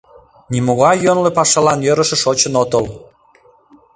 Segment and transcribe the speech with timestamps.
[0.51, 2.85] —Нимогай йӧнлӧ пашалан йӧрышӧ шочын отыл.